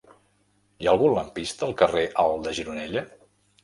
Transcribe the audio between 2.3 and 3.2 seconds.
de Gironella?